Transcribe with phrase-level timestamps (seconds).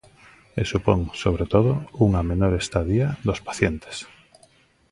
[0.59, 1.71] E supón, sobre todo,
[2.05, 3.95] unha menor estadía dos pacientes.